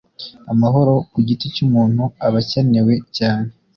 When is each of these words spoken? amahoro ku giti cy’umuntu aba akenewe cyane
amahoro 0.51 0.93
ku 1.11 1.17
giti 1.27 1.45
cy’umuntu 1.55 2.03
aba 2.25 2.39
akenewe 2.43 2.93
cyane 3.17 3.49